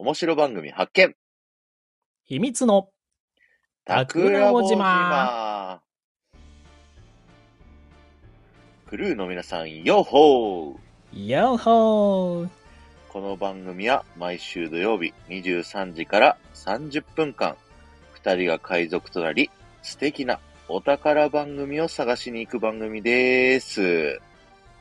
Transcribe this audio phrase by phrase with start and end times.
[0.00, 1.12] 面白番組発見
[2.22, 2.90] 秘密の
[3.84, 5.82] 桜子島
[8.88, 10.76] クルーの皆さん、ヨッホー
[11.26, 12.48] ヨッホー
[13.08, 17.56] この番組は毎週土曜日23時から30分間、
[18.12, 19.50] 二人が海賊となり、
[19.82, 20.38] 素敵な
[20.68, 24.20] お宝番組を探しに行く番組です。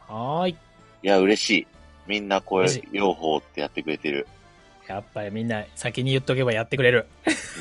[0.07, 0.51] はーい。
[0.51, 0.57] い
[1.01, 1.67] や、嬉しい。
[2.05, 4.27] みんなこれヨッホーってやってくれてる。
[4.87, 7.07] やっぱりみんな先に言っとけばやってくれる。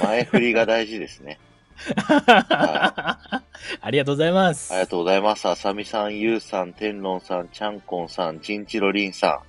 [0.03, 1.39] 前振りが大事ですね。
[1.99, 4.73] ありがとうございます。
[4.73, 5.47] ありがとうございます。
[5.47, 9.31] あさみさん、ゆうさん、てんろんさん、ちゃんこんさん、ちんちろりんさん。
[9.33, 9.43] あ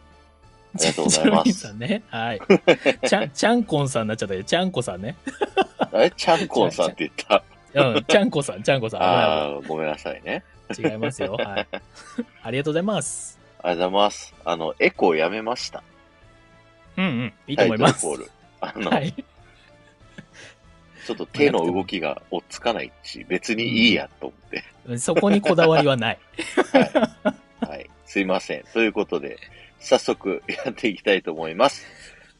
[0.80, 2.04] りがとうございますちゃんさんね。
[2.10, 2.40] はい。
[3.08, 4.44] ちゃん、ちゃんこんさんになっちゃったよ。
[4.44, 5.16] ちゃんこさんね。
[5.78, 6.12] あれ？
[6.12, 7.44] ちゃんこんさんって言った？
[7.74, 9.02] うん、ちゃんこさん、ちゃんこさん。
[9.04, 10.44] ああ、ごめんなさいね。
[10.78, 11.34] 違いますよ。
[11.34, 11.68] はい。
[12.44, 13.40] ありがとうございます。
[13.64, 14.36] ありがとうございます。
[14.44, 15.82] あの、エコーやめました。
[16.98, 17.34] うんうん。
[17.48, 18.02] いいと思います。
[18.02, 18.32] タイトルコール。
[18.60, 19.14] あの、はい。
[21.08, 24.98] ちょっと手の動きが追っつかないし、別にいいやと思って。
[24.98, 26.20] そこにこだわりはない。
[27.62, 27.90] はい。
[28.06, 28.64] すいません。
[28.74, 29.38] ということで、
[29.80, 31.86] 早速やっていきたいと思います。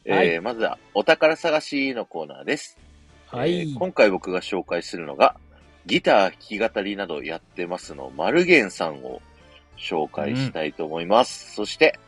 [0.06, 2.78] はいえー、まずは、お宝探しのコーナーです。
[3.26, 3.60] はい。
[3.60, 5.36] えー今回僕が紹介するのが、
[5.86, 9.22] ギター弾き語りなどやってますの、マルゲンさんを
[9.78, 11.54] 紹介したいと思います。
[11.54, 11.98] そして、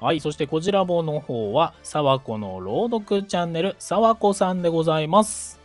[0.00, 0.20] はい。
[0.20, 5.58] そして、こちらもの方は、沢子の朗読チャンネル、沢子さんでございます。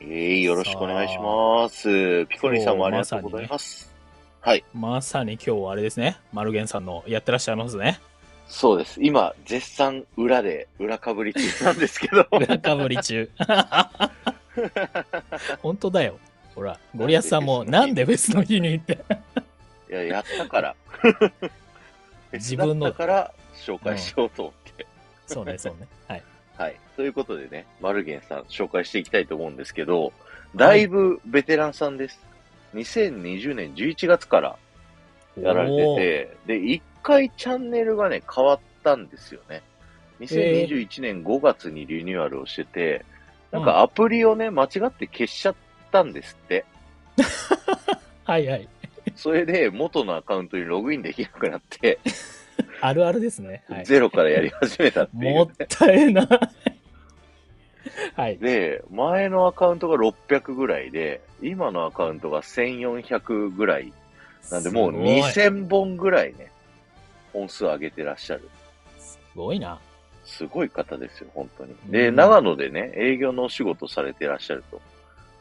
[0.00, 2.26] えー、よろしくお願いします。
[2.26, 3.92] ピコリンさんもありがとうございます。
[4.40, 4.64] はい。
[4.72, 6.18] まさに今日はあれですね。
[6.32, 8.00] マルゲンさんのやってらっしゃいますね。
[8.46, 9.02] そうです。
[9.02, 12.26] 今、絶賛裏で、裏かぶり中 なんですけど。
[12.32, 13.28] 裏かぶり中。
[15.60, 16.18] 本当だよ。
[16.54, 18.98] ほら、ゴリアスさんも、なんでフェスの日に行って。
[19.90, 20.74] いや、やったから。
[22.32, 24.86] 自分のだから、紹介しようと思って。
[25.26, 25.86] そうね、そうね。
[26.08, 26.22] はい。
[26.56, 26.76] はい。
[26.96, 30.12] ということでね、マルゲンさん紹介していきたいと思うんですけど、
[30.56, 32.20] だいぶベテランさんです。
[32.74, 34.56] 2020年11月から
[35.40, 39.62] やられてて、で、一回チャンネルがね、変わったんですよね。
[40.20, 43.04] 2021年5月にリニューアルをしてて、
[43.50, 45.54] なんかアプリをね、間違って消しちゃっ
[45.90, 46.64] たんですって。
[48.24, 48.68] はいはい。
[49.16, 51.98] それで元のアカウントにログインできなくなって、
[52.80, 53.62] あるあるですね。
[53.68, 53.84] はい。
[53.84, 56.28] ゼロからやり始めたっていう、もったいない。
[58.14, 58.38] はい。
[58.38, 63.92] で、前のアカウントが600ぐらいで、今のアカウントが1400ぐらい。
[64.50, 66.50] なんでもうすごい2000本ぐらいね、
[67.32, 68.48] 本数上げてらっしゃる。
[68.98, 69.78] すごいな。
[70.24, 71.74] すごい方ですよ、本当に。
[71.86, 74.80] で、うん長野でね、営業のお仕事されてらっしゃると、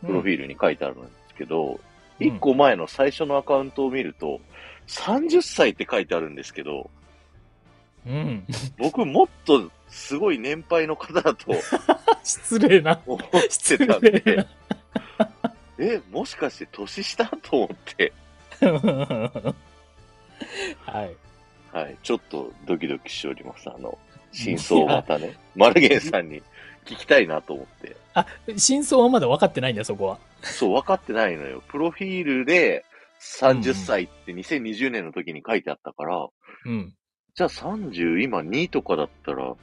[0.05, 1.79] プロフィィールに書いてあるんですけど、うん
[2.19, 4.39] 一個前の最初のアカウントを見ると、
[4.87, 6.89] 30歳って書いてあるんですけど、
[8.05, 8.11] ル。
[8.13, 8.45] うん。
[8.77, 11.53] 僕もっとすごい年配の方だと
[12.23, 12.99] 失礼な。
[13.05, 14.47] 思って失たん礼でな、。
[15.79, 18.13] え、もしかして年下と思って、
[20.85, 21.15] はい。
[21.71, 23.69] はい、ちょっとドキドキしております。
[23.69, 23.97] あの、
[24.31, 26.41] 真相をまたね、マルゲンさんに
[26.89, 27.95] 聞きたいなと思って。
[28.15, 28.25] あ、
[28.57, 30.17] 真相はまだ分かってないんだよ、そこは。
[30.41, 31.61] そう、分かってないのよ。
[31.67, 32.83] プロフィールで
[33.21, 36.27] 30歳って2020年の時に書いてあったから、
[36.65, 36.93] うん。
[37.35, 39.53] じゃあ30今2とかだったら、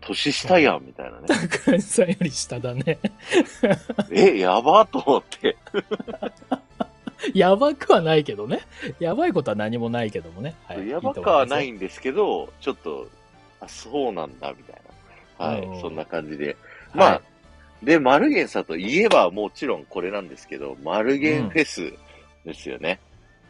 [0.00, 1.26] 年下やんみたいなね。
[1.28, 2.98] 高 橋さんより下だね。
[4.10, 5.56] え、やばと思って。
[7.32, 8.60] やばくはないけどね。
[8.98, 10.56] やばいことは何もないけどもね。
[10.66, 13.08] はい、やばくはないいんですけど、ちょっと、
[13.60, 14.83] あ、そうなんだ、みたいな。
[15.38, 16.54] はうんい、そんな感じで。
[16.92, 17.20] とまあ、はい
[17.82, 21.92] で、マルゲンさんといえばもちろんこれなんですけど、マルゲンフェス
[22.46, 22.98] ですよね。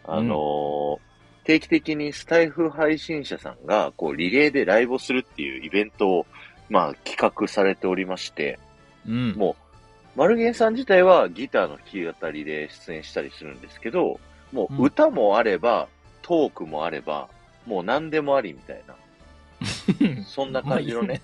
[0.05, 6.27] あのー定期的にスタイフ配信者さんが、こう、リレーでライブをするっていうイベントを、
[6.71, 8.59] まあ、企画されておりまして、
[9.07, 9.33] うん。
[9.33, 9.55] も
[10.17, 14.19] う、マルゲンさん自体はギターの弾き語りで出演したりするんですけど、
[14.53, 15.87] もう歌もあれば、
[16.23, 17.29] トークもあれば、
[17.67, 18.95] もう何でもありみたいな、
[20.25, 21.21] そんな感じのね、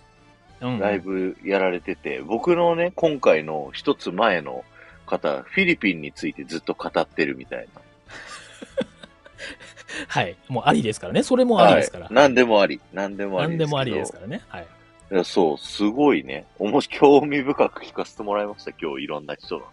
[0.61, 4.65] うん、ライブやられてて、僕のね、今回の一つ前の
[5.07, 7.81] 方、フィリピンについてずっと語ってるみたいな。
[10.09, 10.37] はい。
[10.49, 11.23] もうありですからね。
[11.23, 12.05] それもありですから。
[12.05, 12.15] はい。
[12.15, 12.81] 何でもあり。
[12.93, 14.43] 何でもあり何でもありですからね。
[14.49, 14.67] はい。
[15.13, 16.47] いやそう、すごいね。
[16.59, 19.65] おもし、興味深く聞かせてもらいました、今日いろんな人の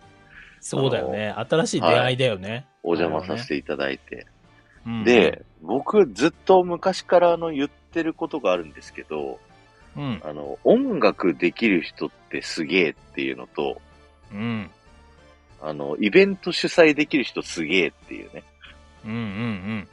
[0.60, 1.34] そうだよね。
[1.38, 2.66] 新しい出会いだよね。
[2.84, 4.28] お邪魔させていただいて。
[4.86, 9.40] うんで、僕ずっと昔からあの言ってることがあるんですけど、
[9.98, 10.22] うん。
[10.24, 13.82] あの、音楽できる人ってすげえっていうのと、
[14.32, 14.70] うん。
[15.62, 18.44] あの、イベント主催できる人すげえっていうね。
[19.06, 19.88] うんうん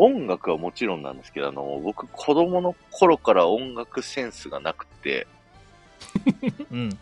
[0.00, 5.26] 音楽はもちろんなんですけど、あの、僕子供の頃から音楽センスがなくて、
[6.70, 6.98] うん。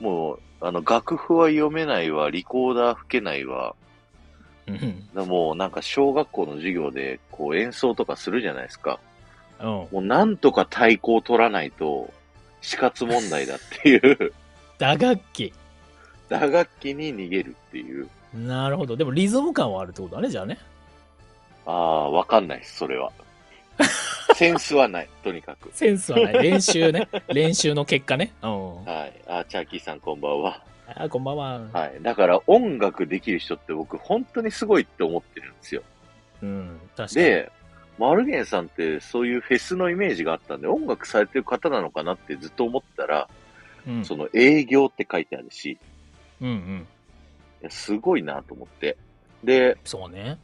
[0.00, 3.76] もう、あの、楽譜は読めないわ、リコーダー吹けないわ、
[4.66, 5.08] うん。
[5.14, 8.98] でもうなんか小学校の授業でこう演奏とかするじゃないですか。
[9.60, 9.66] うん。
[9.66, 12.12] もうなんとか太鼓を取らないと
[12.60, 14.32] 死活問題だっていう、
[14.78, 15.52] 打楽器。
[16.28, 18.08] 打楽器に逃げるっていう。
[18.34, 18.96] なるほど。
[18.96, 20.58] でもリズム感はあるってことだね、じゃあね。
[21.64, 23.12] ああ、わかんないです、それは。
[24.34, 25.70] センスはない、とにかく。
[25.72, 26.42] センスはない。
[26.42, 27.08] 練習ね。
[27.28, 28.32] 練習の結果ね。
[28.42, 28.84] うん。
[28.84, 29.12] はい。
[29.26, 30.62] あ、チャーキーさんこんばんは。
[30.94, 31.60] あ、こんばんは。
[31.72, 32.02] はい。
[32.02, 35.82] だから音楽できる人って僕本当にすごいって思ってるんですよ。
[36.42, 36.80] うん。
[36.96, 37.26] 確かに。
[37.26, 37.52] で、
[37.98, 43.28] マルゲンさんってそういうフェスのイメージがあったんで、音楽されてる方なのかなってずっと思ってたら、
[43.86, 44.04] うん。
[44.04, 45.78] その営業って書いてあるし、
[46.40, 46.86] うんうん。
[47.62, 48.96] いやすごいなと思って。
[49.44, 50.38] で、そうね。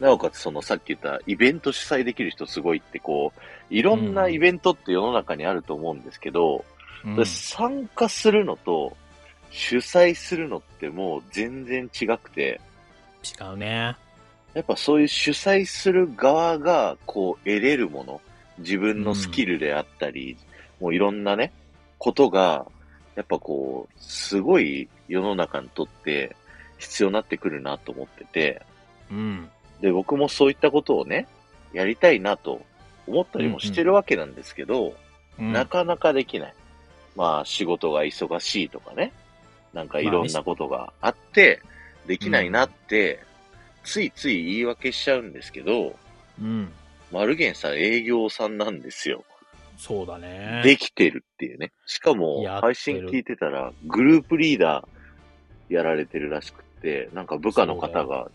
[0.00, 6.64] なおかつそのさっき言ったイベント主催できる人すごいってこう、いろんなイベントって世の中にあると思うんですけど、
[7.04, 8.96] うん、参加するのと
[9.50, 12.60] 主催するのってもう全然違くて、
[13.40, 13.96] 違うね。
[14.54, 18.20] やっぱそういう主催する側がこう得れるもの、
[18.58, 20.36] 自分のスキルであったり、
[20.80, 21.52] もういろんなね、
[21.98, 22.66] ことが、
[23.16, 26.36] やっぱこう、すごい世の中にとって
[26.78, 28.62] 必要になってくるなと思ってて、
[29.10, 29.48] うん。
[29.80, 31.26] で、僕もそういったことをね、
[31.72, 32.60] やりたいなと
[33.06, 34.94] 思ったりもしてるわけなんですけど、
[35.38, 36.54] うん、なかなかできない。
[37.16, 39.12] まあ仕事が忙しいとかね、
[39.72, 41.60] なんかいろんなことがあって、
[42.06, 43.22] できないなって、
[43.84, 45.94] ついつい言い訳しちゃうんですけど、
[46.40, 46.72] うん。
[47.12, 49.24] マルゲンさん営業さんなんですよ。
[49.76, 50.62] そうだね。
[50.64, 51.72] できてるっていうね。
[51.86, 58.30] しかも配信聞いてたら、グループリーダーやられてるらしくって、なんか部下の方が、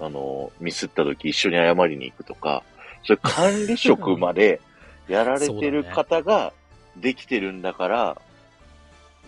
[0.00, 2.62] あの、ミスった時一緒に謝りに行くとか、
[3.02, 4.60] それ管理職まで
[5.08, 6.52] やられてる方が
[6.96, 8.22] できてるんだから、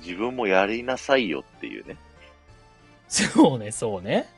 [0.04, 1.96] 自分もやりなさいよっていうね。
[3.08, 4.28] そうね、そうね。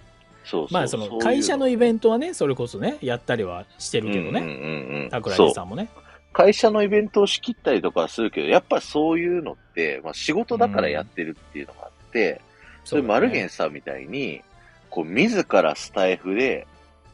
[0.48, 4.40] そうまあ、その会社のイベントはね、それこそね、やったりはしてるけどね。
[4.40, 5.10] うんうんうんうん。
[5.10, 5.90] 桜そう井さんもね。
[6.32, 12.40] 会社のイベントを仕切ったりとかはするけど、やっぱそういうのって、まあ仕事だからやってるっていうのがあって、
[12.84, 14.40] それマルゲンさんみたいに、
[14.88, 16.66] こう自らスタイフで、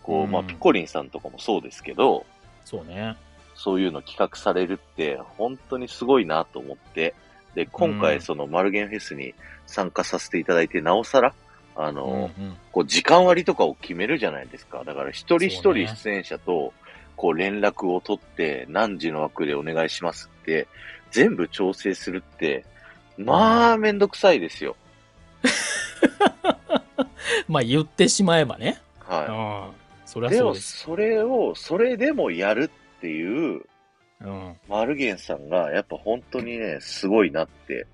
[0.05, 0.31] こう、うん。
[0.31, 2.25] まあピコリンさんとかもそうですけど、
[2.65, 3.17] そうね。
[3.57, 7.15] そういうの企画されるって、本当にすごいなと思って、
[7.57, 8.01] で、今うん。
[8.01, 9.35] 回そのマルゲンフェスに
[9.67, 11.35] 参加させていただいて、なおさら、
[11.77, 14.83] あうんの、うんこう時間割とかを決めるじゃないですか。
[14.85, 16.73] だから一人一人出演者と、
[17.17, 20.67] こう連絡を取って、何時の枠でお願いしますって、
[21.11, 22.65] 全部調整するって、
[23.17, 24.77] まあ、めんどくさいですよ。
[27.49, 28.81] まあ、言ってしまえばね。
[29.09, 29.27] うはい。
[29.27, 30.79] でも、ゃそうです。
[30.79, 33.63] それを、それでもやるっていう、
[34.21, 34.57] うん。
[34.69, 37.87] マルゲンさんが、やっぱ本当にね、すごいなって、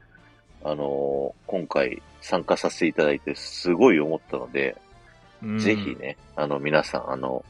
[0.65, 4.77] あのー今回参加させていただいて、すごい思ったので、
[5.43, 5.97] うんぜひ。
[5.97, 7.45] ね、あの、皆さん、あの、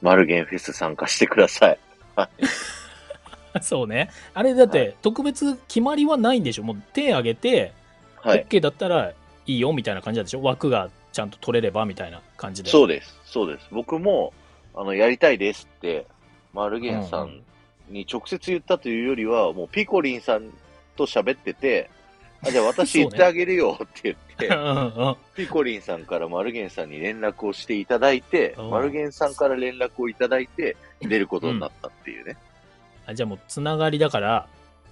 [0.00, 1.78] マルゲンフェス参加してください。
[3.62, 4.10] そうね。
[4.32, 6.62] あれだっはて、特別決まりはないんでしょ？
[6.64, 7.72] もう手挙げて、
[8.16, 8.46] はい。
[8.48, 9.14] OK だったらい
[9.46, 10.42] いよみたいな感じなんでしょ？
[10.42, 12.70] 枠がちゃんと取れればみたいな感じで。
[12.70, 13.20] そうです。
[13.24, 13.66] そうです。
[13.70, 14.32] 僕も、
[14.74, 16.06] あの、やりたいですって、
[16.52, 17.42] マルゲンさん
[17.90, 20.50] に直接言ったというよりは、もうピコリンさん
[20.96, 21.90] と喋ってて、
[22.46, 25.16] あ、じゃあ私言ってあげるよって言って、うんうん。
[25.34, 32.36] ピコリンさんからマルゲンさんに連絡をしていただいて、うんマルゲンさんから連絡をいただいて、出ることになったっていうね。
[33.06, 34.48] あじゃあもうつながりだから、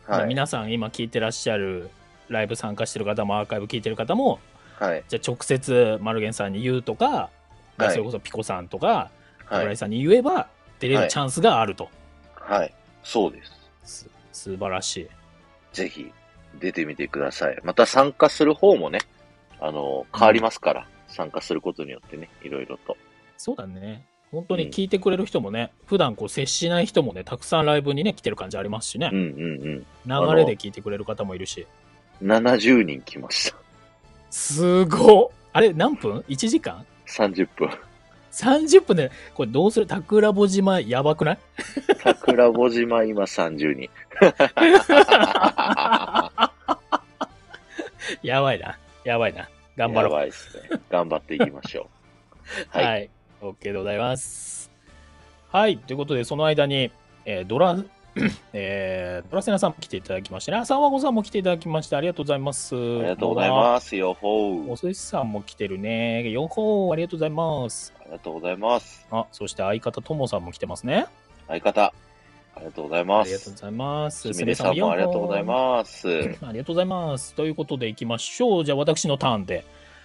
[0.08, 0.28] まあはい。
[0.28, 1.90] 皆さん今聞いてらっしゃる
[2.28, 4.40] ライブ参加してる方もアーカイブ聞いてる方も
[4.78, 5.04] はい。
[5.08, 7.30] じゃあ直接マルゲンさんに言うとか、
[7.76, 9.10] まあはいそれこそピコさんとかはい。
[9.50, 10.48] 桜井さんに言えば
[10.80, 11.88] 出れはいるチャンスがあると、
[12.34, 12.74] はい。
[13.02, 13.52] そうです。
[13.84, 15.08] す素晴らしい
[15.72, 16.12] ぜひ、
[16.60, 17.58] 出てみてください。
[17.64, 19.00] また参加する方もね、
[19.60, 22.96] あの、変わりますから、参加することによってね、いろいろと。
[23.36, 29.26] そうだね本当に聞いてくれる人もね、普段こう接しない人もねたくさんライブにね来てる感じありますしねうん、うんう
[29.80, 29.86] ん。
[30.06, 31.66] 流れで聞いてくれる方もいるし
[32.22, 33.56] 70人来ました。
[34.30, 37.68] すごっあれ何分 ?1 時間？30分。
[38.32, 39.86] 30分でこれどうする？
[39.88, 41.38] 桜穂島やばくない？
[42.18, 43.90] 桜穂島今30人。
[48.22, 50.62] やばいなやばいな頑張ろうやばいですね。
[50.90, 51.86] 頑張っていきましょう。
[52.78, 53.10] は、はいい。
[53.44, 54.70] OK でございます。
[55.50, 56.90] はい、ということで、その間に、
[57.24, 57.76] えードラ、
[58.52, 62.74] えードラセナさんも来ていただきましてね、浅輪子さんも来ていただきまして、ありがとうございます。
[62.74, 63.96] あありがとうございます。
[63.96, 64.88] よほおー。
[64.88, 66.28] 寿司さんも来てるね。
[66.30, 67.94] よほー、ありがとうございます。
[68.00, 69.06] ありがとうございます。
[69.10, 71.06] あ、そして相方ともさんも来てますね。
[71.48, 71.92] 相方。
[72.54, 73.52] ありがとうございますありがとう。
[73.54, 74.32] ございます。
[74.34, 76.00] すみれさんもありがとうございます。
[76.00, 76.08] す。
[76.42, 77.34] ありがとうございます。
[77.34, 78.64] ということでいきましょう。
[78.64, 79.64] じゃあ私のターンで、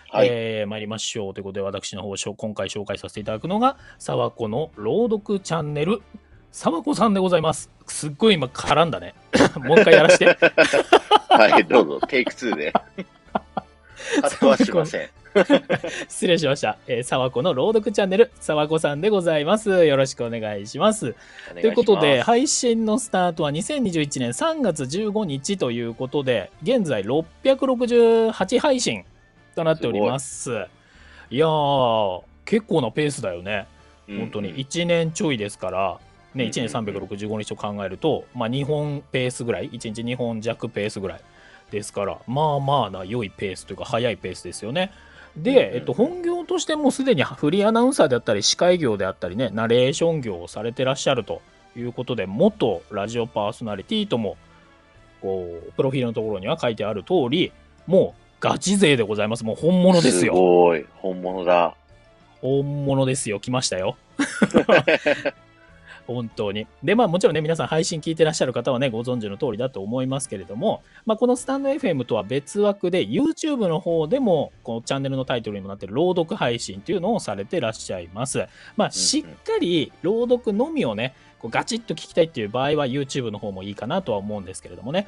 [0.10, 0.30] はい。
[0.32, 1.34] えー参りましょう。
[1.34, 6.02] ということで私の方を今回紹介させていただくのが、沢子の朗読チャンネル、
[6.52, 7.70] 沢子さんでございます。
[7.88, 9.14] すっごい今絡んだね。
[9.58, 10.26] もう一回やらして。
[11.30, 12.74] はい、どうぞ、テイク2で。
[14.22, 15.10] カットはしません。
[16.08, 16.78] 失礼しました。
[16.88, 19.86] えー、沢子の朗読チャンネル、沢子さんでございます。
[19.86, 21.06] よろしくお願いします。
[21.06, 21.16] ます
[21.62, 29.04] ということで、配信のスタートは2021年3月15日ということで、現在668配信
[29.56, 30.66] となっております。
[31.30, 33.68] いやー、結構なペースだよね。
[34.08, 34.56] 本当に。
[34.56, 36.00] 1年ちょいですから、
[36.38, 41.22] ね、1年365日と考えると、まあ、2本ペースぐらい、1日2本弱ペースぐらい
[41.72, 44.92] ですから、まあまあな良いペースというか、早いペースですよね。
[45.36, 51.42] で、えっと、本業としてもうすでにフリーアナウンサーであったり、司会業であったりね、ナレーション業をされてらっしゃると
[51.76, 54.38] いうことで、元ラジオパーソナリティとも、
[55.22, 57.52] こう、プロフィールのところには書いてある通り、
[57.86, 59.44] もうガチ勢でございます。
[59.44, 60.34] もう本物ですすよ。
[60.34, 60.86] ごい。
[60.96, 61.76] 本物だ。
[62.42, 63.40] 本物ですよ。
[63.40, 63.98] 来ましたよ。
[66.08, 66.68] 本当に。
[66.84, 78.46] で、まあもちろんね、皆さん配信聞いてらっしゃる方はね、ご存知の通りだと思いますけれども、まあこのスタンド FM とは別枠で YouTube の方でも、このチャンネルのタイトルにもなっている朗読配信というのをされてらっしゃいます。
[78.76, 85.08] まあしっかり朗読のみをね、こうガチッと聞きたいっていう場合は YouTube の方もいいかなとは思うんですけれどもね。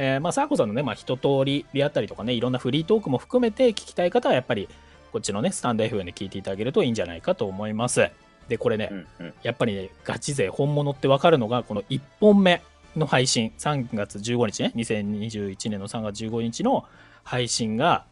[0.00, 4.68] えーまあ、サーコさんのね、まあ、一通りであったりとかね、いろんなフリートークも含めて聞きたい方は、やっぱり、
[5.12, 8.08] こっちのね、スタンド FM で聞いていただけるといいんじゃないかと思います。
[8.48, 9.34] で、これね、うんうん。
[9.42, 12.62] やっぱりね、ガチ勢本物ってわかるのが、この1本目
[12.96, 16.84] の配信、3月15日ね、2021年の3月15日の
[17.24, 18.04] 配信が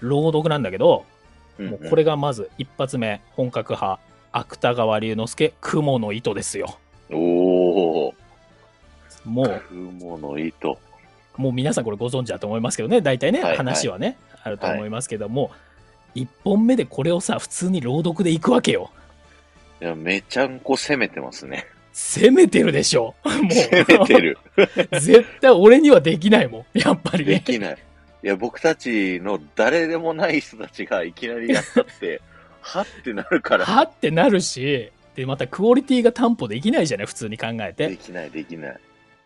[0.00, 1.14] 朗読なんだけど、うんうん
[1.56, 4.00] もうこれがまず一発目、本格派、
[4.32, 6.78] 芥川龍之介、雲の糸ですよ。
[7.12, 8.14] おー。
[9.24, 10.76] もう、雲の糸。
[11.36, 15.52] もう皆さんこれご存知だと思いますけどね、大体ね、はいはい話はね、あると思いますけども、
[16.14, 18.90] 1本目でこれをさ、普通に朗読でいくわけよ。
[19.80, 21.66] いや、めちゃんこ攻めてますね。
[21.92, 23.14] 攻めてるでしょ。
[23.24, 24.38] も攻めてる。
[24.56, 24.66] う、
[25.00, 26.78] 絶対俺にはできないもん。
[26.78, 27.34] やっぱりね。
[27.34, 27.78] できない。
[28.22, 32.20] いや、僕たちの誰でもない人たちがいきなりやったって、
[32.62, 33.64] はってなるから。
[33.64, 37.88] はってなるし、で、またクオリティが担保できないじゃない、普通に考えて。
[37.88, 38.80] できない、できない。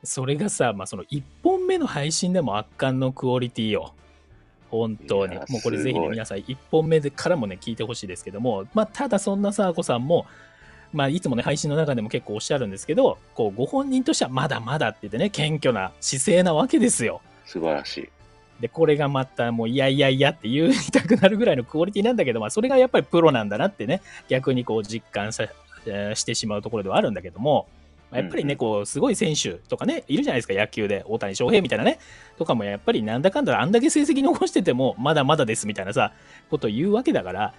[0.05, 3.95] それがさ、まあ、その1本目の配信でも圧巻のクオリティよ。
[4.71, 5.37] 本当に。
[5.37, 10.27] もうこれぜひね、皆さん1本目でからもね、聞いてほしいですけども、まあ、ただそんなさあこさんも、
[10.93, 17.21] まあ、いつもね、配信の中でも結構おっしゃるんですけど、こう、ご本人としてはまだまだって言ってね、謙虚な姿勢なわけですよ。
[17.45, 18.09] 素晴らしい。
[18.61, 25.45] で、これがまたもう、いやいやいやって言いたくなるぐらいのクオリティなんだけど、まあ、それがやっぱりプロなんだなってね、逆にこう、実感さ、
[25.87, 27.69] えーしてしまうところではあるんだけども、
[28.11, 31.99] まあやっぱりね、こう、すごい選手とかね、いるじゃないですか、野球で、大谷翔平みたいなね、
[32.39, 36.13] とかもやっぱりなんだかんだあんだけ成績残してても、まだまだですみたいなさ、
[36.51, 37.55] ことを言うわけだから、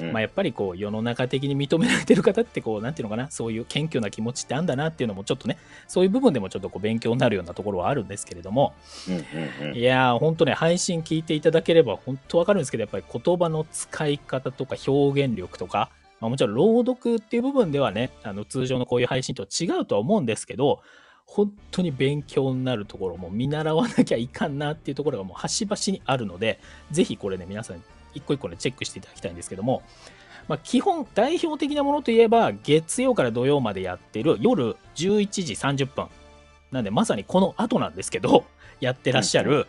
[0.00, 0.12] うんうん。
[0.12, 5.58] まあやっぱりこう、世の中的に認められてる方って、こう、なんていうのかな、そういう謙虚な気持ちってあんだなっていうのもちょっとね、
[5.88, 8.74] そういう部分でもちょっとこう、勉強になるようなところはあるんですけれども、
[9.08, 9.76] うんうんうん。
[9.76, 15.90] いやー、本当ね、配信聞いていただければ本当わかるんですけど、やっぱり言葉の使い方とか表現力とか、
[16.22, 20.80] まあ、もちろん朗読っていう部分ではね、あの通常のこういう配信と違うとは思うんですけど、
[21.26, 26.60] 本当に勉強になるところも見習わなきゃいかんなっていうところがもう端々にあるので、
[26.92, 27.82] ぜひこれね、皆さん
[28.14, 29.82] 一個一個ね、チェックしていただきたいんですけども、
[30.46, 36.06] まあ、基本、代表的なものといえば、月曜から土曜までやってる夜11時30分。
[36.70, 38.44] なんで、まさにこの後なんですけど、
[38.80, 39.66] やってらっしゃる、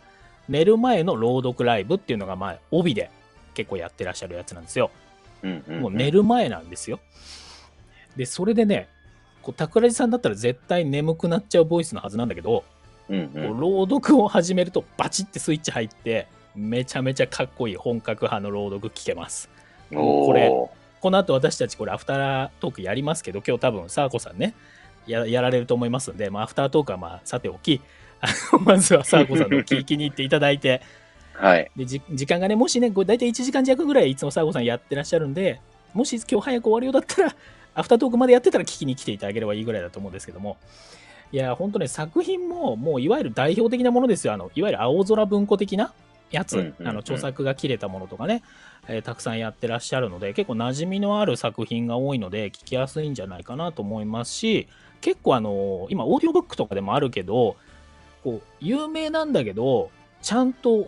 [0.50, 3.10] 寝る前の朗読ライブっていうのが、まあ、帯で
[3.56, 4.92] 結構やってらっしゃるやつなんですよ。
[5.44, 7.00] うんうんんもう寝る前なんですよ。
[8.16, 8.88] で、それでね、
[9.42, 12.64] こう桜地さんだったら絶対眠くなっちゃうボイスのはずなんだけど、
[13.10, 13.30] うんう。
[13.34, 19.50] こうん朗読を始めるとバチってスイッチ入って、めちゃめちゃかっこいい本格派の朗読聞けます。
[19.92, 20.50] これ
[21.02, 24.54] この後私たちこれアフタートークやりますけど、今日多分サーコさんね、
[25.06, 27.82] ややられると思いますんで、まあ、アフタートークはまあさておき、
[28.64, 30.82] まずはサーコさんの聞きに行っていただいて、
[31.34, 31.72] はい。
[31.76, 35.60] でじ時間がね、もしね、大体1時間弱ぐらいいつもサーゴさんやってらっしゃるんで、
[35.94, 37.36] もし今日早く終わるようだったら、
[37.76, 40.58] アフタートークまでやってたら聞きに来ていただければいいぐらいだと思うんですけども、
[41.32, 44.34] いや、本当ね、作品ももういわゆる代表的なものですよ。
[44.34, 45.94] あのいわゆる青空文庫的な
[46.30, 48.44] やつ、うんうんうんあの著作が切れたものとかね、
[48.88, 54.68] えーたくさんやってらっしゃるので、結構馴染みのある作品が多いので、聞きやすいんじゃないかなと思いますし、
[55.02, 57.56] 結構あの、今、オーディオブックとかでもあるけど、
[58.24, 59.90] こう、有名なんだけど、
[60.22, 60.88] ちゃんと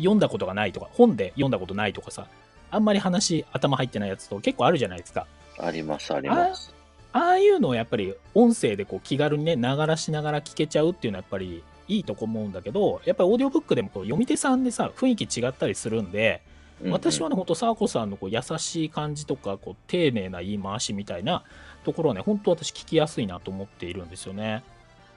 [0.00, 2.26] 読んだことがないとか、本で読んだことないとかさ、
[2.70, 5.26] あんまり話、頭入ってないやつと結構あるじゃないですか。
[5.58, 6.74] あります、あります。
[7.12, 16.42] ああいうのをやっぱり音声でこう気軽にね、ながらしながら聞けちゃうっていうのはやっぱりいいとこ思うんだけど、やっぱりオーディオブックでもこう読み手さんでさ、雰囲気違ったりするんで、
[16.88, 21.44] 私はね、ほんと、サーコさんのこう優しい感じとか、こう丁寧な言い回しみたいな
[21.84, 24.62] ところはね、本当私聞きやすいなと思っているんですよね。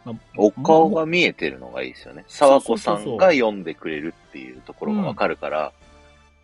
[0.06, 2.26] まあお顔が見えてるのがいいですよね。
[2.28, 5.72] 沢子さんが読んでくれるっていうところがわかるから、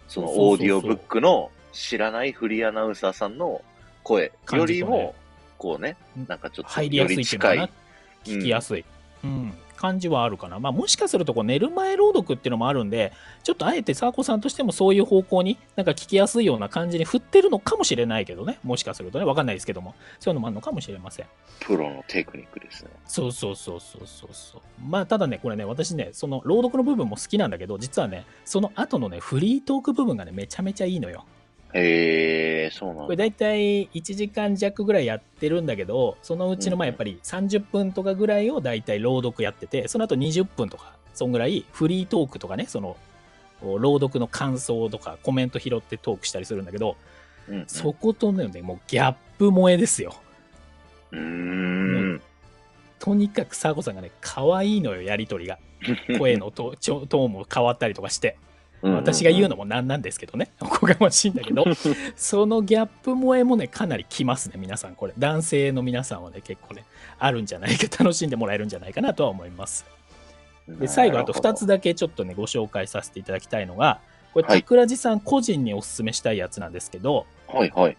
[0.08, 3.62] そのオーディオブックの知らないフリーアナウンサーさんの
[4.04, 5.16] 声よりも、
[5.58, 5.98] こうね、
[6.28, 7.18] なんかちょっと入りやすい。
[7.18, 8.86] 聞きやすい。
[9.24, 10.60] うん感じはあるかな。
[10.60, 18.60] まあ、もしかするとこう寝る前朗読っていうのもあるんで、ちょっとあえてサーコさんとしてもそういう方向になんか聞きやすいような感じに振ってるのかもしれないけどね。
[18.64, 19.96] もしかするとね、わかんないですけども。
[20.20, 21.26] そういうのもあるのかもしれません。
[21.62, 22.90] プロのテクニックですね。
[23.08, 24.62] そうそうそうそうそうそう。
[24.86, 31.24] まあ、ただね、これね、私ね、その朗読の部分も好きなんだけど、実はね、その後のね、フリートーク部分がね、めちゃめちゃいいのよ。
[31.74, 33.04] へえ、そうなんだ。
[33.06, 42.98] これ大体1時間弱ぐらいやってるんだけど、そのうちのまあやっぱり30分とかぐらいを大体朗読やってて、その後20分とか、そんぐらいフリートークとかね、その、
[43.62, 46.96] 朗読の感想とかコメント拾ってトークしたりするんだけど、
[47.48, 50.16] うんうん、そことね、もうギャップ萌えですよ。
[51.12, 52.22] うーん。
[53.00, 55.60] とにかくサーコさんがね、可愛いのよ、やりとりが。
[56.20, 58.38] 声のトトーンも変わったりとかして。
[58.82, 60.52] 私が言うのもなんなんですけどね。
[60.62, 61.66] おこがましいんだけど、
[62.16, 64.96] そのギャップ萌えもね、かなりきますね、皆さん。
[64.96, 66.86] これ、男性の皆さんはね、結構ね、
[67.18, 69.86] あるんじゃないか、楽しんでもらえるんじゃないかなとは思います。
[70.68, 74.00] で、最後、あと2つだけちょっとね、ご紹介させていただきたいのが、
[74.34, 77.98] これ、はい桜地さん個人におすすめしたいやつなんですけど、はいはい。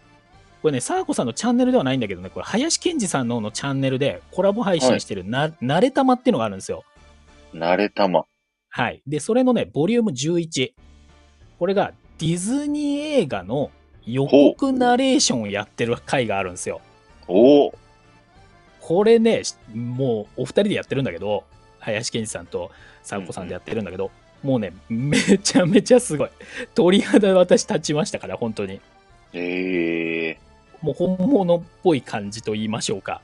[0.63, 6.85] これね、サーコさんのチャンネルではないんだけどね、これ、林健二さんの方のチャンネルでコラボ配信してるな、なれたまっていうのがあるんですよ。
[7.55, 8.27] 慣れたま。
[8.71, 9.03] はい。
[9.07, 10.73] で、それのね、ボリューム11。
[11.59, 13.71] これがディズニー映画の
[14.07, 16.81] 予告ナレーションをやってる回があるんですよ。
[17.27, 17.75] おお。
[18.81, 19.43] これね、
[19.75, 21.45] もうお二人でやってるんだけど、
[21.81, 22.71] 林健二さんと
[23.03, 24.11] サーコさんでやってるんだけど、
[24.43, 26.31] もうね、めちゃめちゃすごい。
[26.75, 28.81] 鳥肌私立ちましたから、本当に。
[29.33, 30.39] ええ
[30.81, 33.21] もう本物っぽい感じと言いましょうか。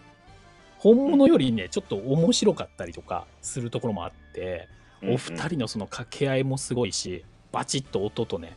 [0.78, 4.76] 本物よりね、ちょっと面白かったりとかするところもあって、ー。
[5.02, 8.56] お二人のその掛け合いもすごいし、バチッと音とね、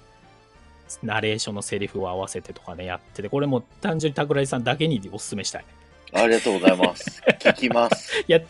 [1.03, 5.65] ナレーションのセリフを合わせてとかね、やってて、これも単純に桜井さんだけにおすすめしたい。
[6.13, 7.21] ありがとうございます。
[7.39, 8.23] 聞きます。
[8.27, 8.41] いや、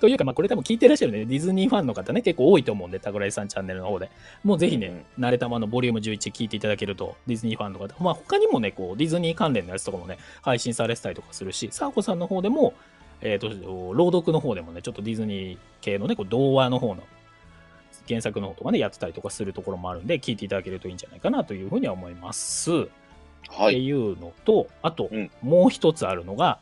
[0.00, 4.10] というか、まあ、これ多分聞いてらっしゃるね、ディズニーファンの方ね、結構多いと思うんで、桜井さんチャンネルの方で。
[4.44, 12.74] もうぜひね、うん慣れたまのボリューム11聞いていただけると、ディズニーファンの方、まあ、他にもね、こう、ディズニー関連のやつとかもね、配信されてたりとかするし、サーコさんの方でも、
[13.20, 13.48] えっ、と、
[13.94, 17.02] 朗読の方でもね、ちょっとディズニー系のね、こう童話の方の
[18.08, 22.70] 原作の方とかね、やってたりとかするところもあるんで、聞いていただけるといいんじゃないかなというふうには思います。
[22.70, 22.86] はい。
[22.86, 26.58] っていうのと、あとうん、もう一つあるのが、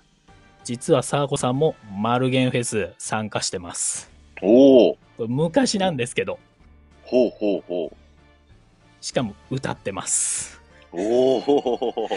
[0.65, 4.11] 実はサーコさんもマルゲンフェス参加してます。
[4.43, 4.99] おお。
[5.19, 6.39] 昔なんですけど、
[7.05, 7.97] ほうほうほう。
[9.01, 10.61] しかも歌ってます。
[10.93, 12.09] おお。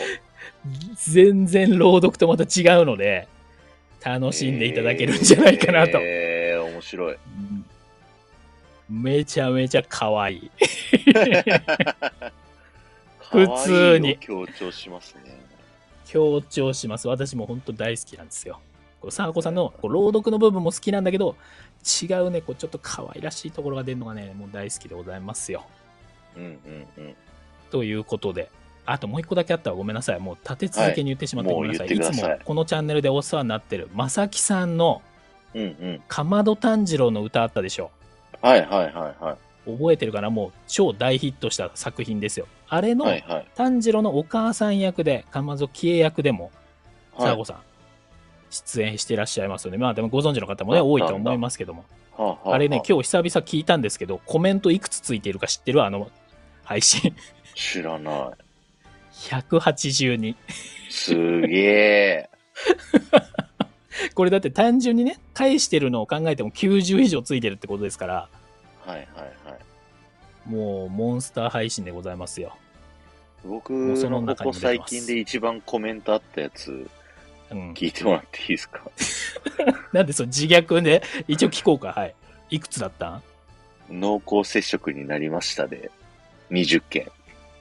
[0.95, 3.27] 全然朗読とまた違うので、
[4.03, 5.99] 楽しんでいただけるんじゃないかなと。
[5.99, 7.17] ええー、面白い。
[8.89, 10.51] めちゃめちゃ可愛い。
[13.29, 15.39] 普通に強調しますね。
[16.05, 17.07] 強調します。
[17.07, 18.59] 私も本当大好きなんですよ。
[18.99, 21.35] こうサーコさんのこう朗読の部分も好きなんだけど、
[22.01, 25.65] 違うね、こうちょっと可愛らしいところが出るのがね、もう大好きでございますよ。
[26.35, 27.15] うんうんうん。
[27.69, 28.49] ということで、
[28.85, 30.19] あともう一個だけあったらごめんなさい。
[30.19, 31.87] もう立て続けに言ってしまってはいごめんなさい。
[31.89, 35.03] もう言ってくださいつもこのチャンネルでお世話になってる、まさきさんの
[35.53, 36.01] うんうん。
[36.07, 37.91] かまど炭治郎の歌あったでしょ。
[38.41, 40.29] はいはいはいは覚えてるかな？
[40.29, 42.47] もう超大ヒットした作品ですよ。
[42.67, 42.95] あれい。
[42.95, 43.47] のはいはい。
[43.55, 46.51] 炭治郎のお母さん役で、かまぞきえ役でも、
[47.15, 47.57] はいサーゴさん、
[48.49, 49.77] 出演していらっしゃいますよね。
[49.77, 51.85] まあでもご存知の方もね、あ多いと思いますけども。
[52.17, 55.83] はあはああれね、今日久々聞いたんですけど、コメントいくつついているか知ってる？
[55.83, 56.09] あの
[56.63, 57.15] 配信。
[57.55, 58.13] 知らない。
[59.13, 60.35] 182。
[60.89, 62.29] すげえ。
[64.19, 68.27] これだって単純にね、返してるのを考えても90以上ついてるってことですから、
[68.85, 68.97] はいはい
[69.49, 69.55] は
[70.45, 70.49] い。
[70.49, 72.53] もうモンスター配信でございますよ。
[73.45, 76.85] 僕のここ最近で一番コメントあったやつ、
[77.49, 77.71] うん。
[77.71, 78.81] 聞いてもらっていいですか？
[79.93, 81.93] なんでその自虐で、一応聞こうか。
[81.93, 82.13] はい。
[82.49, 83.23] いくつだったん？
[83.89, 85.91] 濃厚接触になりましたで、
[86.51, 87.09] 20件。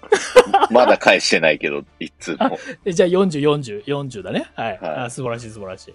[0.71, 2.59] まだ返してないけど、いつも。
[2.85, 4.47] えじゃあ40、40、40だね。
[4.55, 4.79] はい。
[4.79, 5.95] はいあ素晴らしい、素晴らしい。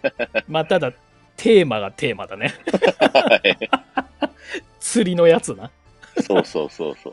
[0.48, 0.92] まあ、ただ、
[1.36, 2.54] テーマがテーマだね。
[3.12, 3.58] はい
[4.80, 5.70] 釣りのやつな。
[6.22, 7.12] そうそうそうそう。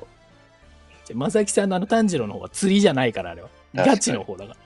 [1.05, 3.49] じゃあまさきさんのあの炭治郎の方は釣りじゃないから、あれは。
[3.73, 4.57] ガチの方だから。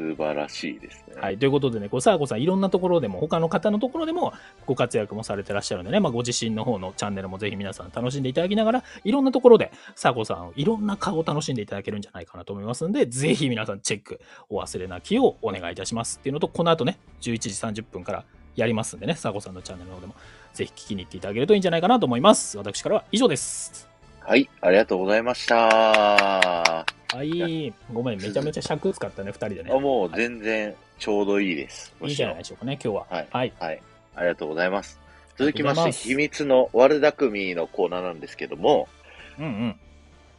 [0.00, 1.20] 素晴らしいですね。
[1.20, 1.38] はい。
[1.38, 4.32] ということでね、こう、サーコさん、いろんなところでも、他の方のところでも、
[4.66, 17.38] ご活躍もされてらっしゃるんでね、まあ、ご自身の方のチャンネルもぜひ皆さん楽しんでいただきながら、いろんなところで、サーコさん、いろんな顔を楽しんでいただけるんじゃないかなと思いますんで、ぜひ皆さんチェック、お忘れなきをお願いいたしますっていうのと、この後ね、11
[17.72, 18.24] 時30分から
[18.56, 20.14] やりますんでね、サーコさんのチャンネルの方でも、
[20.54, 22.56] ぜひ聞きに行っていただけるといいんじゃないかなと思います。
[22.56, 23.89] 私からは以上です。
[24.20, 25.56] はい、ありがとうございました。
[25.56, 26.86] は
[27.22, 27.72] い。
[27.92, 29.78] ごめん、めちゃめちゃ尺使ったね、二人でねあ。
[29.78, 31.94] もう全然ちょうどいいです。
[32.02, 33.06] いいんじゃないでしょうかね、今日は。
[33.10, 33.52] はいはい。
[33.58, 33.82] はい。
[34.14, 35.00] ありがとうございます。
[35.36, 38.88] 続きまして、秘密の悪巧みのコーナーなんですけども、
[39.38, 39.76] うんうん。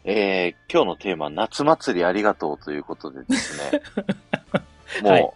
[0.03, 3.81] えー、今日のテーマ、夏祭りありがとうということでですね、
[5.03, 5.31] もう、はい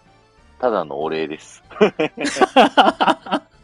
[0.59, 1.63] ただのお礼です。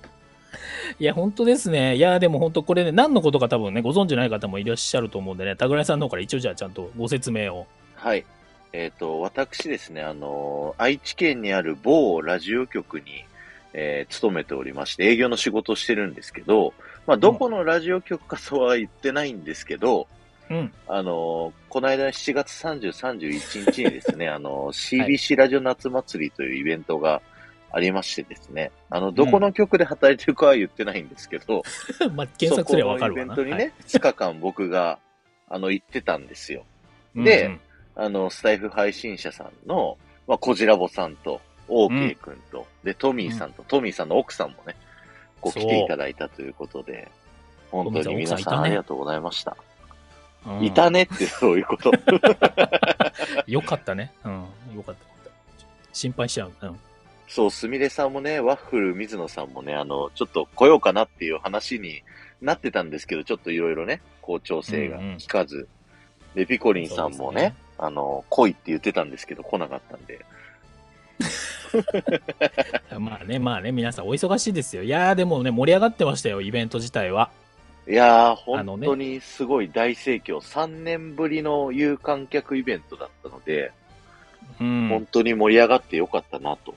[0.99, 1.95] いや、本当ですね。
[1.95, 7.67] いや、でも本当これね、何のことか多分ね、ご存知ない方もいらっしゃると思うんでね、田倉さんの方から一応じゃあちゃんとご説明を。
[7.95, 8.25] はい。
[8.73, 13.25] えっ、と、私ですね、あのー愛知県にある某ラジオ局に、
[13.73, 16.73] えー勤めておりまして、営業の仕事をしてるんですけど、
[17.05, 20.07] まあ、どこのラジオ局かとは言ってないんですけど、
[20.49, 20.73] うん。
[20.87, 27.21] あのーこの間7月30、31日にですね、あの ー CBC ラジオ夏祭りというイベントが
[27.73, 31.63] ありましてですね、あの、どこの局で働いてるかは言ってないんですけど、
[32.13, 33.35] まあ、検索すればわかるわな。
[33.35, 34.99] そこのイベントにね、はい2日間僕が、
[35.47, 36.65] あの、行ってたんですよ。
[37.15, 37.59] うんでうん
[37.93, 44.75] あの、スタイフ配信者さんの、まあ、コジラボさんと、オーケー君と、で、トミーさんと、トミーさんの奥さんもね、
[45.41, 47.09] こう来ていただいたということで、
[47.69, 49.51] 本当に皆さんありがとうございました。
[49.51, 49.61] うん
[50.63, 51.91] いたねってそういうこと。
[53.45, 54.11] よかったね。
[54.25, 54.45] うん。
[54.75, 55.29] よかった。
[55.93, 56.53] 心配しちゃう。
[56.61, 56.79] うん。
[57.31, 62.03] そう、すみれさんもね、ワッフル水野さんもね、あの、ちょっと来ようかなっていう話に
[62.41, 65.69] なってたんですけど、ちょっといろいろね、こう調整が効かず、
[66.35, 70.19] で、ピコリンさんもねねあの、来いって言ってたんですけど、来なかったんで。
[72.99, 74.83] まあね、まあね、皆さんお忙しいですよ。
[74.83, 77.31] いやー、でもね、盛り上がってましたよ、イベント自体は。
[77.87, 80.39] いやー、本当にすごい大盛況。
[80.39, 83.71] 3年ぶりの有観客イベントだったので、
[84.59, 85.07] うん本。
[85.09, 86.75] 当に盛り上がってよかったなと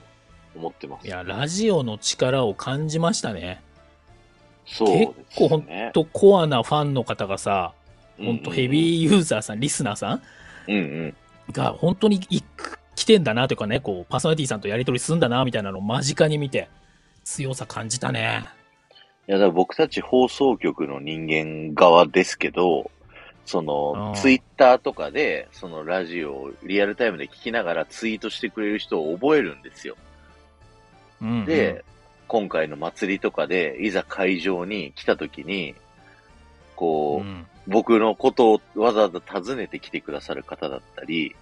[0.55, 1.07] 思ってます。
[1.07, 3.61] いや、ラジオの力を感じましたね。
[4.65, 5.13] そうですね。
[5.29, 7.73] 結構ほんとコアなファンの方がさ、
[8.17, 10.21] うんほんとヘビーユーザーさん、リスナーさん
[10.69, 11.15] うんうん。
[11.51, 12.41] が本当にい
[12.95, 16.69] 来てんだなというかね、こう、パーソナリティさんとやり取りするんだな、みたいなのを間近に見て、
[17.25, 18.45] 強さ感じたね。
[19.27, 22.89] いや、だから僕たち放送局の人間側ですけど、
[23.45, 29.97] そのう、んツイッターとかで、そのラジオをリアルタイムで聞きながらツイートしてくれる人を覚えるんですよ。
[31.25, 31.83] うんうん、で、
[32.27, 35.75] 今回の祭りとかで、いざ会場に来た時に、
[36.75, 37.45] こう、うん。
[37.67, 41.35] 僕のことをわざわざ訪ねてきてくださる方だったり、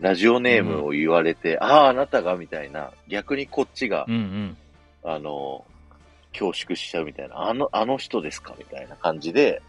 [0.00, 4.56] ラジオネームを言われて、ああ、あなたが、みたいな、逆にこっちが、うんうん。
[5.04, 5.64] あの、
[6.32, 9.60] 恐縮しちゃうみたいな、あの、あの人ですかみたいな感じで、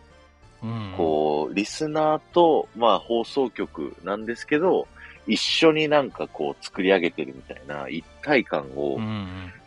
[0.62, 4.88] うん、こう、リスナーと、まあ、放送局なんですけど、
[5.27, 8.99] 一緒になんかこう、作り上げてるみたいな一体感を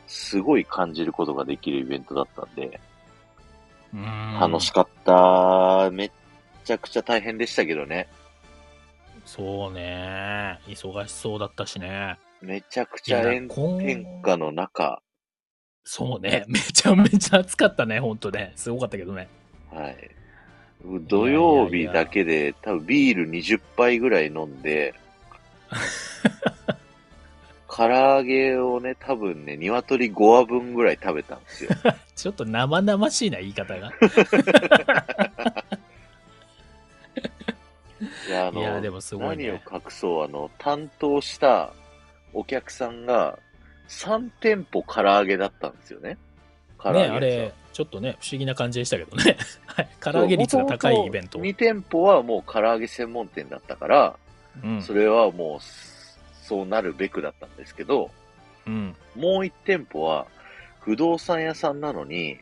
[0.07, 2.81] すごい感じることができるイベントだったんで、
[3.95, 5.91] うん、楽しかった。
[5.91, 6.11] めっ
[6.65, 8.09] ちゃくちゃ大変でしたけどね。
[9.25, 10.59] そうね。
[10.67, 12.19] 忙しそうだったしね。
[12.41, 15.01] めちゃくちゃ炎天下の中、
[15.85, 16.45] そうね。
[16.49, 18.53] めちゃめちゃ暑かったね、ほんとね。
[18.57, 19.29] すごかったけどね。
[19.71, 20.11] はい。
[20.85, 24.95] 土曜日だけで多分ビール20杯ぐらい飲んで、
[27.75, 31.71] 唐揚げをね、多分ね、鶏5羽分ぐらい食べたんですよ。
[32.15, 33.91] ちょっと生々しいな、言い方が。
[38.29, 41.73] いや、あの、いやでもすごいね何を隠そう、あの、担当した
[42.35, 43.39] お客さんが
[43.89, 46.19] 3店舗唐揚げだったんですよね。
[46.79, 49.39] 唐揚げね、あれ、ちょっとね、不思議な感じでしたけどね。
[49.67, 49.89] はい。
[50.01, 51.39] 唐揚げ率が高いイベント。
[51.39, 54.17] 2店舗はもう唐揚げ専門店だったから、
[54.65, 58.11] うんそれはもう、そうなるべくだったんですけど、
[58.67, 58.95] うん。
[59.15, 60.27] もう1店舗は
[60.81, 62.39] 不動産屋さんなのに、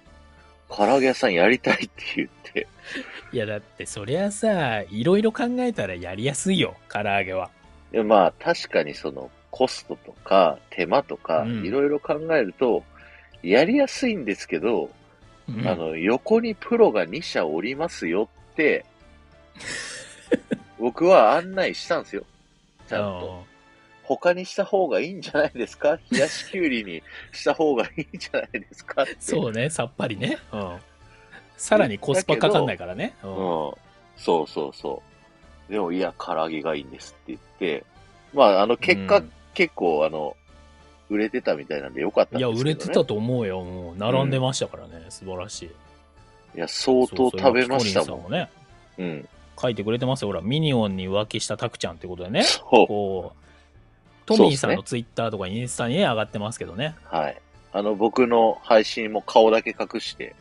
[0.68, 2.66] 唐揚げ屋さんやりたいって言って、
[3.32, 7.50] いや、だって、そりゃさ、いろいろ考えたらやりやすいよ、唐揚げは。
[7.90, 12.84] でまあ確かにそのコストとか手間とかうんいろいろ考えると、
[13.42, 14.90] やりやすいんですけど、
[15.48, 18.84] うんあの、横にプロが2社おりますよって、
[20.80, 22.24] 僕は案内したんですよ。
[22.88, 23.44] ちゃんと。
[24.02, 25.98] 他にした方がいいんじゃないですか？
[26.10, 29.16] 冷やしきゅうりにした方がいいんじゃないですかって。
[29.20, 30.38] そうね、さっぱりね。
[30.52, 30.78] うん。
[31.56, 33.14] さらにコスパかかんないからね。
[33.22, 33.36] ううんん。
[34.16, 35.02] そうそうそ
[35.68, 35.72] う。
[35.72, 37.84] でも、いや、唐揚げがいいんですって言って、
[38.34, 40.36] まあ、あの、結果、うん結構、あの、
[41.08, 42.72] 売れてたみたいなんでよかったんいや、ですけど、ね。
[42.72, 43.62] 売れてたと思うよ。
[43.62, 45.06] もう、並んでましたからね。
[45.10, 45.70] 素晴らしい。
[46.56, 48.06] いや、相当食べましたもん。
[48.06, 48.48] そうそもね、
[48.98, 49.28] うん。
[49.60, 50.28] 書いてくれてますよ。
[50.28, 52.44] ほら、ミニオンに浮気したタクちゃんってことでね。
[52.64, 53.40] こう、
[54.26, 56.96] トミーさんのツイッターとかインスタにね、上がってますけどね。
[57.04, 57.40] はい。
[57.72, 60.34] あの、僕の配信も顔だけ隠して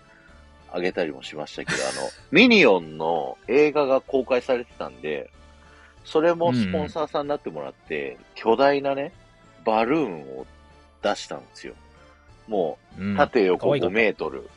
[0.71, 5.29] あげたりもしましたけど、あの、 ミニオンの映画が公開されてたんで、
[6.05, 9.11] それもスポンサーさんになってもらって、巨大なね、
[9.65, 10.45] バルーンを
[11.01, 11.73] 出したんですよ。
[12.47, 14.49] もうんう、縦横5可愛かったメートル、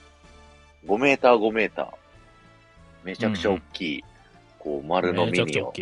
[0.86, 1.88] 5メーター5メーター、
[3.04, 4.04] めちゃくちゃ大きい、
[4.62, 5.72] こう、丸のめミニオン。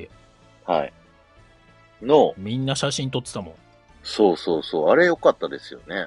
[0.64, 0.92] はい。
[2.00, 3.54] の、みんな写真撮ってたも
[4.02, 6.06] そうそうそう、あれ良かったですよね。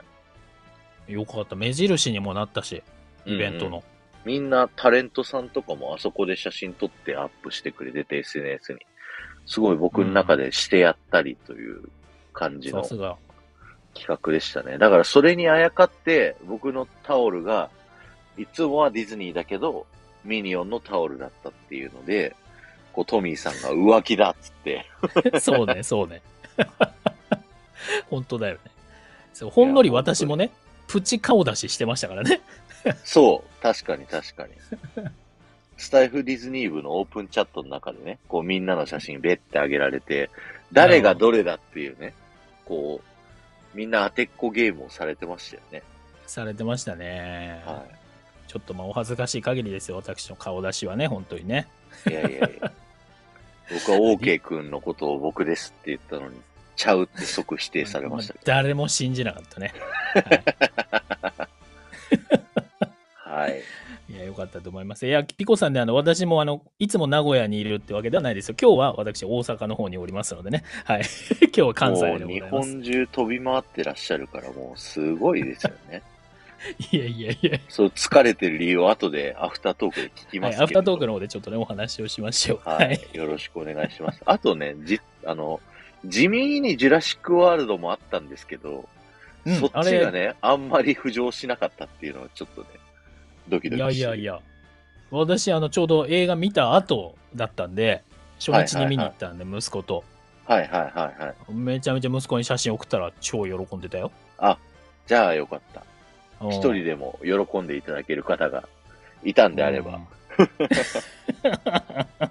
[1.08, 1.14] ん。
[1.14, 1.56] よかった。
[1.56, 2.82] 目印にもなったし、
[3.26, 3.68] イベントの。
[3.68, 3.84] うんうん
[4.26, 8.80] みんなタレントさんとかもあそこで写真撮ってアップしてくれてて SNS に。
[9.46, 11.82] すごい僕の中でしてやったりという
[12.32, 12.84] 感じの。
[12.84, 13.18] 企
[14.08, 14.78] 画でしたね。
[14.78, 17.70] だからそれにあやかって僕のタオルが
[18.38, 19.86] いつもはディズニーだけど
[20.24, 22.36] ミニオンのタオルだったっていうので、
[22.94, 24.86] こうトミーさんが浮気だっつって、
[25.42, 26.22] そうね、そうね。
[28.10, 28.60] 本当だよね。
[29.34, 30.52] そうほんのり私もね、
[30.88, 32.42] プチ顔出ししてましたからね。
[33.04, 34.54] そう、確かに確かに。
[35.78, 40.30] スタイフディズニー部のオープンチャットの中でね、こうみんなの写真ベッて上げられて、
[40.72, 42.14] 誰がどれだっていうね、
[42.66, 45.82] こう、みんな当てっこゲームをされてましたよね。
[46.28, 47.64] されてましたね。
[47.66, 47.84] は
[48.48, 51.68] ちょっとまあお恥ずかしい限りですよ、私の顔出しはね、本当にね。
[52.08, 52.12] い。
[52.12, 52.72] いやいやいや。
[53.72, 56.42] 僕は OK 君のことを僕ですって言ったのに、
[56.76, 58.36] ちゃうって即否定されました。
[58.46, 59.74] 誰も信じなかったね。
[63.16, 63.62] はい。
[64.10, 65.08] いや、よかったと思います。
[65.08, 68.56] いや、ピコさんね、あの、私もあの、いつも名古屋にいるってわけではないですよ。
[68.62, 70.64] 今日は私、大阪の方におりますのでね。
[70.86, 71.04] はい。
[71.42, 72.72] 今日は関西でございます。
[72.74, 76.04] 本中飛び回ってらっしゃるからもうすごいですよね。
[76.92, 77.60] いやいやいや。
[77.68, 80.64] そう、疲れてる理由を後でアフタートークで聞きはい、ますけど。
[80.64, 82.70] アフタートークの方でちょっとね、お話をしましょう。
[82.70, 83.00] はい。
[83.14, 84.22] よろしくお願いします。
[84.26, 85.60] あとね、じ、あの、
[86.06, 88.88] 地味にジュラシックワールドもあったんですけど、
[89.46, 92.68] うんそっちがね、あんまり浮上しなかったっていうのはちょっとね、
[93.50, 94.40] ドキドいキしてやいやいや。
[95.12, 98.04] 私、あの、ちょうど映画見た後だったんで、
[98.40, 100.04] 初日に見に行ったんで、息子と。
[100.46, 101.54] はいはいはいはい。
[101.54, 104.12] めちゃめちゃ息子に写真送ったら超喜んでたよ。
[105.06, 105.84] じゃあよかった。
[106.50, 108.68] うん一人でも喜んでいただける方が
[109.24, 110.00] いたんであれば、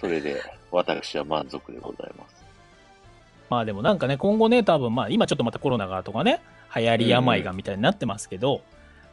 [0.00, 2.44] それで私は満足でございます。
[3.50, 6.40] まあでもなんかね、今後ね、多分まあ今ちょっとまたコロナがとかね、
[6.74, 8.62] 流行り病がみたいになってますけど、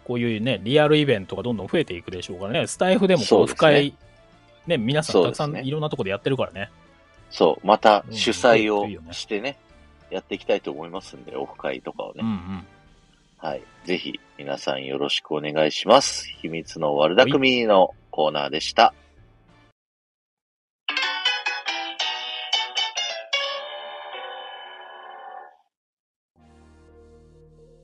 [0.06, 3.93] こういうね、リアルイベントがどんどん増えていくでしょうからね、スタイフでもこう深い、
[4.67, 6.71] ね、皆さんたくさんいろんなところでやってるからね。
[7.30, 8.15] そう、またうん。
[8.15, 9.58] 主催をしてね、
[10.10, 12.19] やっていきたいと思いますんで、オフ会とかをね。
[12.21, 12.27] うん。
[12.27, 12.65] うん。
[13.41, 13.63] はい。
[13.86, 16.27] ぜひ、皆さんよろしくお願いします。
[16.27, 18.93] 秘密の悪巧みのコーナーでした。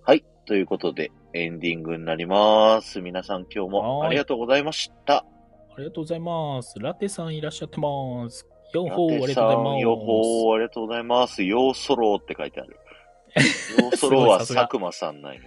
[0.03, 0.23] はい。
[0.45, 3.01] ということで、エンディングになります。
[3.01, 5.25] 皆さん今日もはいありがとうございました。
[5.25, 5.25] あ
[5.79, 6.75] りがとうございます。
[6.77, 8.47] ラテさんいらっしゃってます。
[8.75, 9.77] よっほー、ありがとうございます。
[9.77, 11.43] ん、よほー、ありがとうございます。
[11.43, 12.77] ヨーソローって書いてある。
[13.79, 15.41] ヨーソローは佐久間さんなんよ。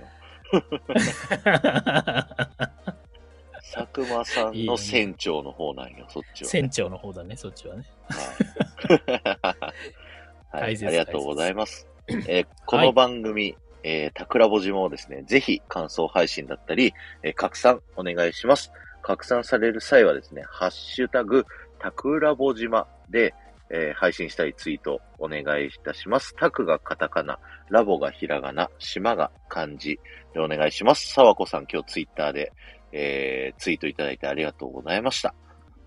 [3.73, 6.49] 佐久間さんの船長の方なんよ、そっちは、ね。
[6.51, 7.85] 船長の方だね、そっちはね。
[10.53, 10.77] はい。
[10.85, 11.87] ありがとうございます。
[12.09, 18.73] えーこの番組、えー、桜ぼ島をですね、ぜひ感想配信だったり、えー拡散お願いします。
[19.03, 21.47] 拡散される際はですね、ハッシュタグ、
[21.79, 23.35] タクラボ島で、
[23.71, 26.35] えー配信したりツイートお願いいたします。
[26.37, 30.01] タクがカタカナ、ラボがひらがな、島が漢字
[30.35, 31.13] でお願いします。
[31.13, 32.53] さわこさん今日ツイッターで、
[32.93, 35.35] えーツイートいただいてありがとうございました。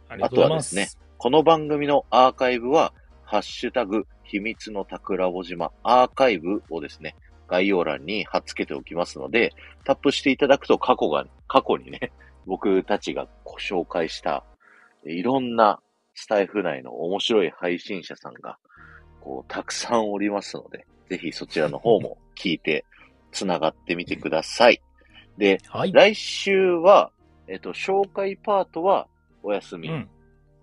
[0.10, 0.74] ありがとうございます。
[0.74, 2.94] あとはですこの番組のアーカイブは、
[3.24, 7.16] ハッシュタグ、秘密の桜尾島アーカイブをですね、
[7.48, 9.54] 概要欄に貼っ付けておきますので、
[9.86, 12.12] タップしていただくと過去が、過去にね、
[12.46, 14.44] 僕たちがご紹介した、
[15.06, 15.80] いろんな
[16.16, 18.58] スタイフ内の面白い配信者さんが、
[19.22, 22.86] こう、たくさんおりますので、ぜひそちらの方も聞いて、
[23.32, 24.82] つながってみてください。
[25.38, 25.92] で、はい。
[25.92, 27.12] 来週は、
[27.48, 29.08] えっと、紹介パートは
[29.42, 29.90] お休み。
[29.90, 30.10] うん。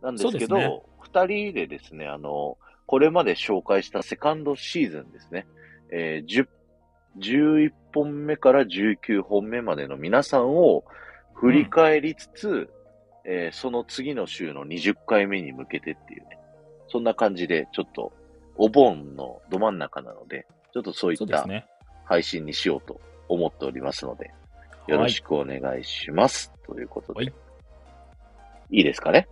[0.03, 5.47] なんですけど、そうですね二人でですね、あの、これまで紹介したセカンドシーズンですね、
[5.91, 6.47] えー、10
[7.19, 10.85] 11本目から19本目までの皆さんを
[11.35, 12.71] 振り返りつつ、
[13.25, 16.39] えーその次の週の20回目に向けてっていうね、
[16.89, 18.13] そんな感じでちょっと
[18.57, 21.47] お盆のど真ん中なので、ちょっとそういった。
[22.05, 24.33] 配信にしようと思っておりますので、
[24.89, 26.53] よろしくお願いします。
[26.67, 27.19] ということで。
[27.19, 27.33] はい
[28.73, 29.29] いいですかね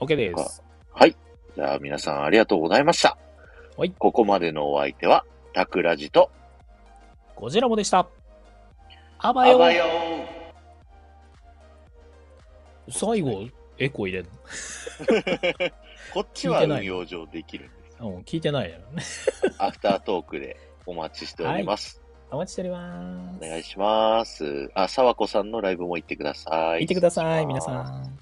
[0.00, 0.62] ？OK です。
[0.92, 1.16] はい。
[1.54, 3.16] じゃあ皆さんありがとうございました。
[3.76, 6.30] はいここまでのお相手は、タクラジと、
[7.34, 8.06] ゴジラボでした。
[9.18, 10.35] あばよあばよ
[12.88, 14.28] 最後、エコー入れる
[16.14, 17.96] こっちは運用上できるんです。
[18.00, 19.02] のうん、聞いてないよね。
[19.58, 22.02] アフタートークでお待ちしております。
[22.30, 23.44] お待ちしております。
[23.44, 24.70] お願いします。
[24.74, 26.80] あ、沢子さんのライブも行ってください。
[26.80, 28.18] 見てください、皆さん。